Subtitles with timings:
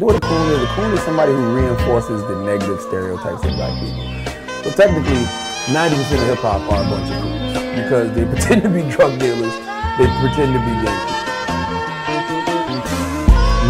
[0.00, 0.62] What a coon is?
[0.62, 4.00] A coon is somebody who reinforces the negative stereotypes of black people.
[4.64, 5.28] So technically,
[5.68, 9.20] 90% of hip hop are a bunch of coons because they pretend to be drug
[9.20, 9.52] dealers,
[10.00, 11.19] they pretend to be gangsters.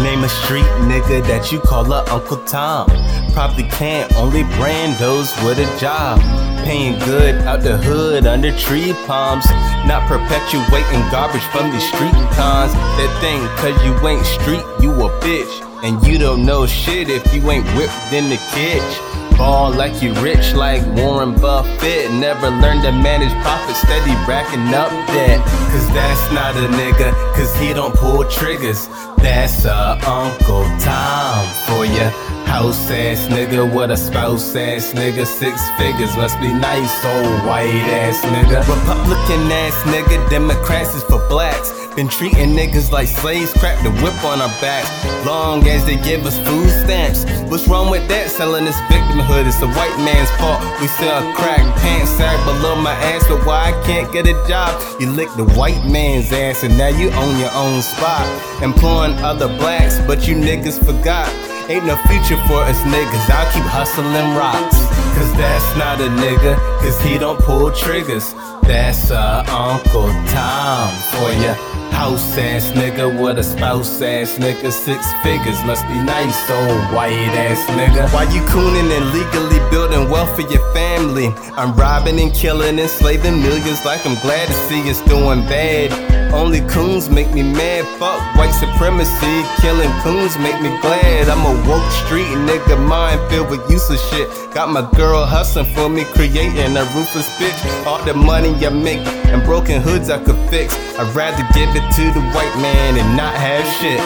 [0.03, 2.89] Name a street nigga that you call a Uncle Tom.
[3.33, 6.19] Probably can't, only Brandos with a job.
[6.65, 9.45] Paying good out the hood under tree palms.
[9.85, 12.73] Not perpetuating garbage from these street cons.
[12.73, 15.83] That thing, cause you ain't street, you a bitch.
[15.83, 19.10] And you don't know shit if you ain't whipped in the kitchen.
[19.41, 22.11] Ball like you rich like Warren Buffett.
[22.11, 25.43] Never learned to manage profit, steady racking up debt.
[25.71, 28.87] Cause that's not a nigga, cause he don't pull triggers.
[29.17, 32.11] That's a Uncle Tom for ya.
[32.45, 35.25] House ass nigga what a spouse ass nigga.
[35.25, 38.59] Six figures must be nice, old white ass nigga.
[38.59, 40.29] Republican ass nigga.
[40.29, 41.71] Democrats is for blacks.
[41.95, 44.85] Been treating niggas like slaves, crap the whip on our back.
[45.25, 47.25] Long as they give us food stamps.
[47.51, 48.31] What's wrong with that?
[48.31, 50.63] Selling this victimhood, it's the white man's fault.
[50.79, 54.71] We sell crack, pants sag below my ass, but why I can't get a job?
[55.01, 58.23] You lick the white man's ass, and now you own your own spot.
[58.63, 61.27] Employing other blacks, but you niggas forgot.
[61.67, 64.79] Ain't no future for us niggas, I'll keep hustling rocks.
[65.19, 68.31] Cause that's not a nigga, cause he don't pull triggers.
[68.63, 71.70] That's a Uncle Tom for ya.
[72.01, 74.71] House ass nigga with a spouse ass nigga.
[74.71, 78.11] Six figures must be nice, old white ass nigga.
[78.11, 81.27] Why you cooning and legally building wealth for your family?
[81.55, 86.20] I'm robbing and killing, enslaving millions like I'm glad to see us doing bad.
[86.33, 87.83] Only coons make me mad.
[87.99, 89.43] Fuck white supremacy.
[89.61, 91.27] Killing coons make me glad.
[91.27, 94.29] I'm a woke street nigga, mind filled with useless shit.
[94.53, 97.85] Got my girl hustling for me, creating a ruthless bitch.
[97.85, 100.73] All the money I make and broken hoods I could fix.
[100.97, 103.99] I'd rather give it to the white man and not have shit.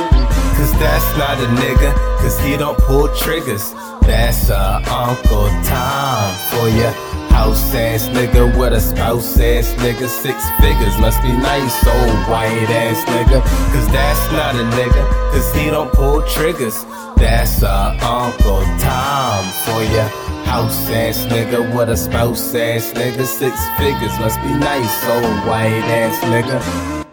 [0.57, 3.73] Cause that's not a nigga, cause he don't pull triggers.
[4.01, 7.14] That's a Uncle Tom for ya.
[7.36, 10.08] House ass nigga with a spouse ass nigga.
[10.08, 13.42] Six figures must be nice, old white ass nigga.
[13.73, 16.86] Cause that's not a nigga, cause he don't pull triggers.
[17.17, 20.08] That's a Uncle Tom for ya.
[20.45, 23.26] House ass nigga with a spouse ass nigga.
[23.26, 27.05] Six figures must be nice, old white ass nigga.